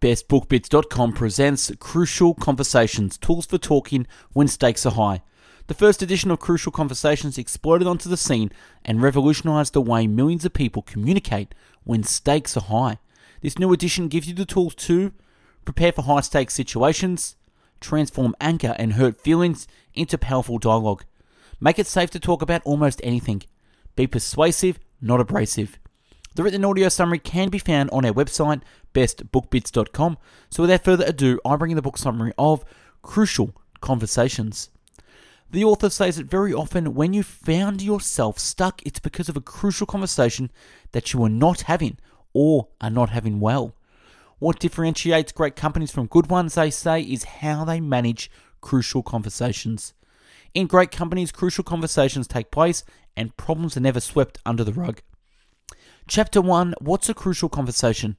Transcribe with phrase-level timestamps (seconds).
[0.00, 5.20] BestBookBits.com presents Crucial Conversations Tools for Talking When Stakes Are High.
[5.66, 8.50] The first edition of Crucial Conversations exploded onto the scene
[8.82, 12.96] and revolutionized the way millions of people communicate when stakes are high.
[13.42, 15.12] This new edition gives you the tools to
[15.66, 17.36] prepare for high stakes situations,
[17.78, 21.04] transform anger and hurt feelings into powerful dialogue,
[21.60, 23.42] make it safe to talk about almost anything,
[23.96, 25.78] be persuasive, not abrasive.
[26.36, 28.62] The written audio summary can be found on our website,
[28.94, 30.16] bestbookbits.com.
[30.48, 32.64] So without further ado, I bring in the book summary of
[33.02, 34.70] Crucial Conversations.
[35.50, 39.40] The author says that very often when you found yourself stuck, it's because of a
[39.40, 40.52] crucial conversation
[40.92, 41.98] that you are not having
[42.32, 43.74] or are not having well.
[44.38, 49.94] What differentiates great companies from good ones, they say, is how they manage crucial conversations.
[50.54, 52.84] In great companies, crucial conversations take place
[53.16, 55.02] and problems are never swept under the rug.
[56.10, 58.16] Chapter 1 What's a crucial conversation?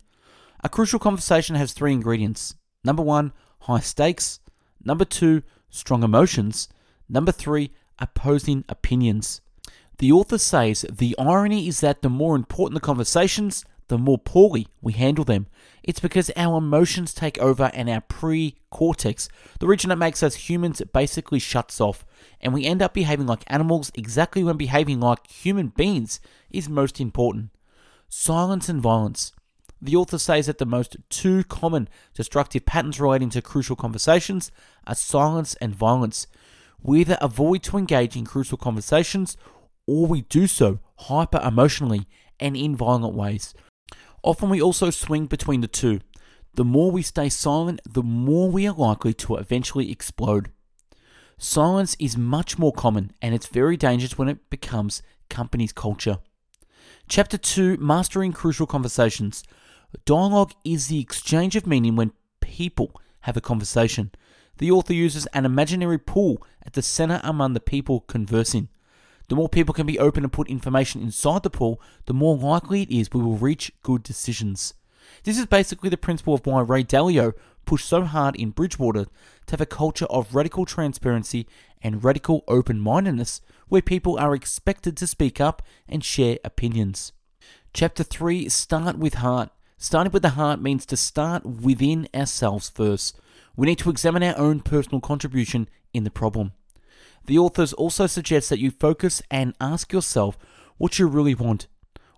[0.63, 2.55] A crucial conversation has three ingredients.
[2.85, 4.39] Number one, high stakes.
[4.81, 6.69] Number two, strong emotions.
[7.09, 9.41] Number three, opposing opinions.
[9.97, 14.67] The author says the irony is that the more important the conversations, the more poorly
[14.81, 15.47] we handle them.
[15.83, 19.27] It's because our emotions take over and our pre cortex,
[19.59, 22.05] the region that makes us humans, basically shuts off,
[22.39, 27.01] and we end up behaving like animals exactly when behaving like human beings is most
[27.01, 27.49] important.
[28.13, 29.31] Silence and violence.
[29.81, 34.51] The author says that the most two common destructive patterns relating to crucial conversations
[34.85, 36.27] are silence and violence.
[36.83, 39.37] We either avoid to engage in crucial conversations
[39.87, 42.05] or we do so hyper emotionally
[42.37, 43.53] and in violent ways.
[44.23, 46.01] Often we also swing between the two.
[46.55, 50.51] The more we stay silent, the more we are likely to eventually explode.
[51.37, 56.17] Silence is much more common and it's very dangerous when it becomes company's culture.
[57.11, 59.43] Chapter 2 Mastering Crucial Conversations.
[60.05, 64.11] Dialogue is the exchange of meaning when people have a conversation.
[64.59, 68.69] The author uses an imaginary pool at the center among the people conversing.
[69.27, 72.83] The more people can be open and put information inside the pool, the more likely
[72.83, 74.73] it is we will reach good decisions.
[75.25, 77.33] This is basically the principle of why Ray Dalio
[77.65, 81.47] pushed so hard in Bridgewater to have a culture of radical transparency
[81.81, 87.13] and radical open mindedness where people are expected to speak up and share opinions.
[87.73, 89.49] Chapter 3 Start with Heart.
[89.77, 93.17] Starting with the heart means to start within ourselves first.
[93.55, 96.51] We need to examine our own personal contribution in the problem.
[97.25, 100.37] The authors also suggest that you focus and ask yourself
[100.77, 101.67] what you really want,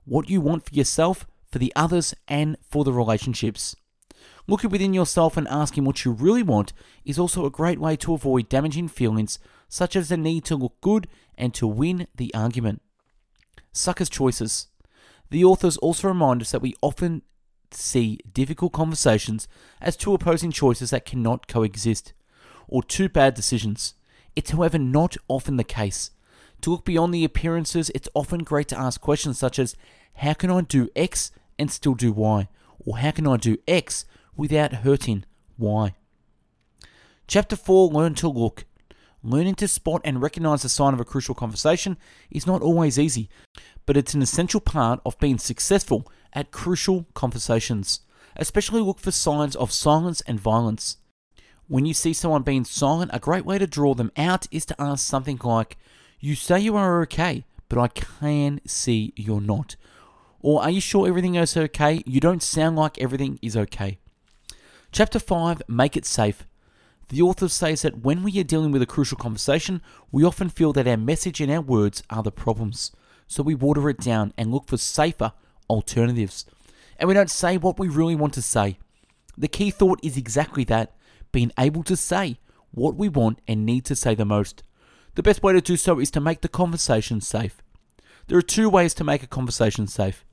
[0.05, 3.75] what you want for yourself, for the others, and for the relationships.
[4.45, 6.73] Looking within yourself and asking what you really want
[7.05, 9.39] is also a great way to avoid damaging feelings
[9.69, 12.81] such as the need to look good and to win the argument.
[13.71, 14.67] Sucker's choices.
[15.29, 17.21] The authors also remind us that we often
[17.71, 19.47] see difficult conversations
[19.81, 22.13] as two opposing choices that cannot coexist,
[22.67, 23.95] or two bad decisions.
[24.35, 26.11] It's, however, not often the case.
[26.61, 29.75] To look beyond the appearances, it's often great to ask questions such as
[30.15, 32.47] How can I do X and still do Y?
[32.85, 34.05] Or how can I do X
[34.35, 35.25] without hurting
[35.57, 35.93] Y?
[37.27, 38.65] Chapter 4 Learn to Look.
[39.23, 41.97] Learning to spot and recognize the sign of a crucial conversation
[42.29, 43.29] is not always easy,
[43.85, 48.01] but it's an essential part of being successful at crucial conversations.
[48.35, 50.97] Especially look for signs of silence and violence.
[51.67, 54.81] When you see someone being silent, a great way to draw them out is to
[54.81, 55.77] ask something like,
[56.19, 59.77] You say you are okay, but I can see you're not.
[60.41, 62.03] Or are you sure everything is okay?
[62.05, 63.99] You don't sound like everything is okay.
[64.93, 66.45] Chapter 5 Make It Safe.
[67.09, 69.81] The author says that when we are dealing with a crucial conversation,
[70.11, 72.91] we often feel that our message and our words are the problems.
[73.25, 75.31] So we water it down and look for safer
[75.67, 76.45] alternatives.
[76.99, 78.77] And we don't say what we really want to say.
[79.35, 80.95] The key thought is exactly that
[81.31, 82.37] being able to say
[82.69, 84.61] what we want and need to say the most.
[85.15, 87.63] The best way to do so is to make the conversation safe.
[88.27, 90.23] There are two ways to make a conversation safe.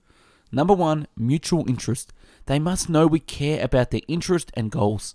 [0.52, 2.12] Number one, mutual interest.
[2.46, 5.14] They must know we care about their interest and goals.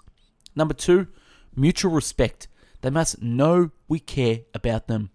[0.55, 1.07] Number two,
[1.55, 2.47] mutual respect.
[2.81, 5.09] They must know we care about them.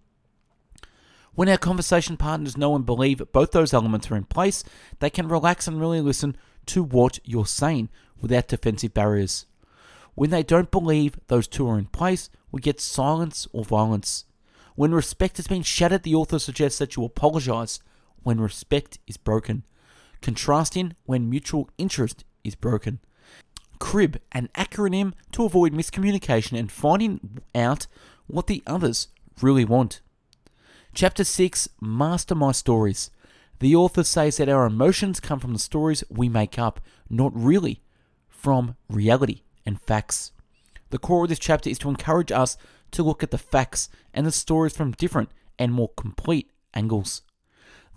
[1.33, 4.63] When our conversation partners know and believe both those elements are in place,
[4.99, 6.35] they can relax and really listen
[6.67, 7.89] to what you're saying
[8.19, 9.45] without defensive barriers.
[10.13, 14.25] When they don't believe those two are in place, we get silence or violence.
[14.75, 17.79] When respect has been shattered, the author suggests that you apologize
[18.23, 19.63] when respect is broken,
[20.21, 22.99] contrasting when mutual interest is broken.
[23.79, 27.87] CRIB, an acronym to avoid miscommunication and finding out
[28.27, 29.07] what the others
[29.41, 30.01] really want.
[30.93, 33.09] Chapter 6 Master My Stories.
[33.59, 36.79] The author says that our emotions come from the stories we make up,
[37.09, 37.81] not really
[38.27, 40.31] from reality and facts.
[40.89, 42.57] The core of this chapter is to encourage us
[42.91, 47.21] to look at the facts and the stories from different and more complete angles.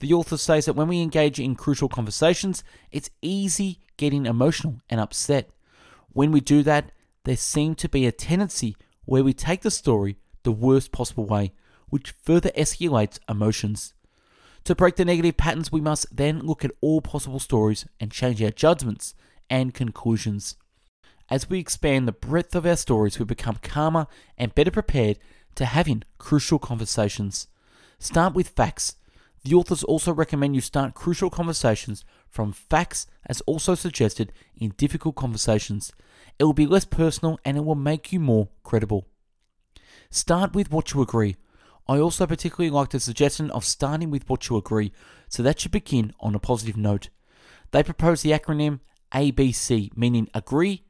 [0.00, 5.00] The author says that when we engage in crucial conversations, it's easy getting emotional and
[5.00, 5.50] upset.
[6.10, 6.90] When we do that,
[7.24, 11.52] there seems to be a tendency where we take the story the worst possible way,
[11.88, 13.94] which further escalates emotions.
[14.64, 18.42] To break the negative patterns, we must then look at all possible stories and change
[18.42, 19.14] our judgments
[19.50, 20.56] and conclusions.
[21.30, 24.06] As we expand the breadth of our stories, we become calmer
[24.36, 25.18] and better prepared
[25.54, 27.48] to having crucial conversations.
[27.98, 28.96] Start with facts.
[29.44, 35.16] The authors also recommend you start crucial conversations from facts, as also suggested in difficult
[35.16, 35.92] conversations.
[36.38, 39.06] It will be less personal and it will make you more credible.
[40.10, 41.36] Start with what you agree.
[41.86, 44.92] I also particularly like the suggestion of starting with what you agree,
[45.28, 47.10] so that you begin on a positive note.
[47.72, 48.80] They propose the acronym
[49.12, 50.84] ABC, meaning agree,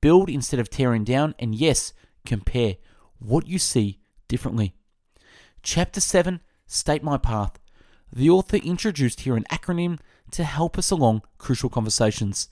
[0.00, 1.92] build instead of tearing down, and yes,
[2.24, 2.76] compare
[3.18, 3.98] what you see
[4.28, 4.74] differently.
[5.62, 7.58] Chapter 7 State My Path.
[8.12, 9.98] The author introduced here an acronym
[10.32, 12.48] to help us along crucial conversations.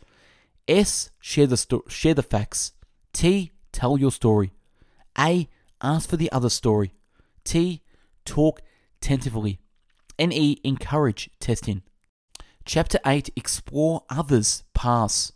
[0.67, 1.11] S.
[1.21, 2.73] Share the, sto- share the facts.
[3.13, 3.53] T.
[3.73, 4.53] Tell your story.
[5.19, 5.49] A.
[5.83, 6.93] Ask for the other story.
[7.45, 7.83] T.
[8.25, 8.61] Talk
[9.01, 9.59] tentatively.
[10.19, 10.61] And E.
[10.65, 11.83] Encourage testing.
[12.65, 15.33] Chapter 8 Explore others' paths.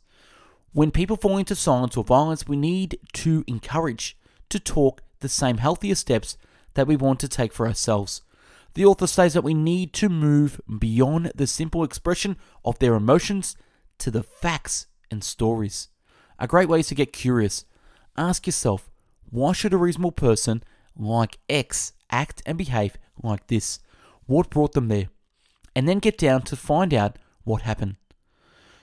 [0.72, 4.16] When people fall into silence or violence, we need to encourage
[4.50, 6.36] to talk the same healthier steps
[6.74, 8.22] that we want to take for ourselves.
[8.74, 13.56] The author says that we need to move beyond the simple expression of their emotions
[13.98, 15.88] to the facts and stories.
[16.38, 17.64] A great way is to get curious.
[18.16, 18.90] Ask yourself,
[19.30, 20.62] why should a reasonable person
[20.96, 23.78] like X act and behave like this?
[24.26, 25.08] What brought them there?
[25.76, 27.96] And then get down to find out what happened.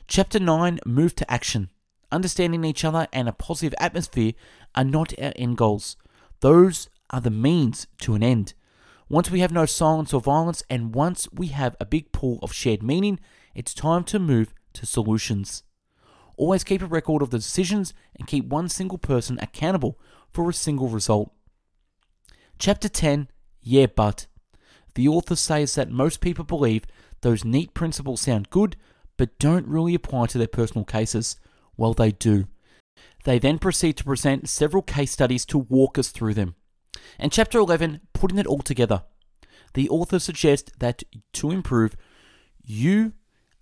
[0.07, 1.69] Chapter 9 Move to Action.
[2.12, 4.33] Understanding each other and a positive atmosphere
[4.74, 5.97] are not our end goals.
[6.39, 8.53] Those are the means to an end.
[9.09, 12.53] Once we have no silence or violence, and once we have a big pool of
[12.53, 13.19] shared meaning,
[13.56, 15.63] it's time to move to solutions.
[16.38, 20.00] Always keep a record of the decisions and keep one single person accountable
[20.31, 21.33] for a single result.
[22.59, 23.29] Chapter 10
[23.63, 24.27] Yeah, but.
[24.94, 26.85] The author says that most people believe
[27.21, 28.75] those neat principles sound good,
[29.17, 31.35] but don't really apply to their personal cases.
[31.75, 32.47] Well, they do.
[33.23, 36.56] They then proceed to present several case studies to walk us through them.
[37.17, 39.03] And chapter 11, putting it all together.
[39.73, 41.03] The author suggests that
[41.33, 41.95] to improve,
[42.63, 43.13] you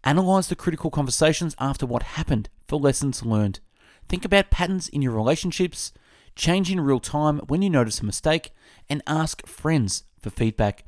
[0.04, 3.60] analyze the critical conversations after what happened for lessons learned.
[4.08, 5.92] Think about patterns in your relationships,
[6.36, 8.52] change in real time when you notice a mistake,
[8.90, 10.86] and ask friends for feedback.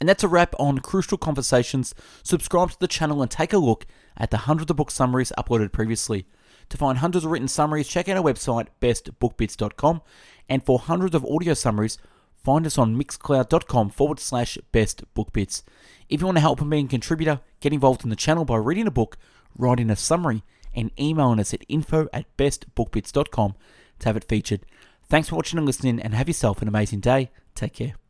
[0.00, 1.94] And that's a wrap on Crucial Conversations.
[2.22, 3.86] Subscribe to the channel and take a look
[4.16, 6.26] at the hundreds of book summaries uploaded previously.
[6.70, 10.02] To find hundreds of written summaries, check out our website, bestbookbits.com.
[10.48, 11.98] And for hundreds of audio summaries,
[12.36, 15.62] find us on mixcloud.com forward slash bestbookbits.
[16.08, 18.56] If you want to help and be a contributor, get involved in the channel by
[18.56, 19.16] reading a book,
[19.56, 20.42] writing a summary,
[20.74, 23.54] and emailing us at info at bestbookbits.com
[24.00, 24.66] to have it featured.
[25.08, 27.30] Thanks for watching and listening, and have yourself an amazing day.
[27.54, 28.03] Take care.